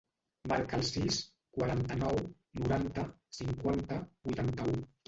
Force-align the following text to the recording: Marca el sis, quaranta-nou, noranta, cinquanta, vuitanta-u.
Marca 0.51 0.79
el 0.79 0.85
sis, 0.87 1.19
quaranta-nou, 1.57 2.17
noranta, 2.63 3.07
cinquanta, 3.43 4.05
vuitanta-u. 4.27 4.81